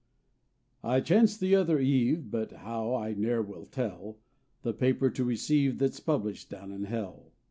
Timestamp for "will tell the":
3.43-4.73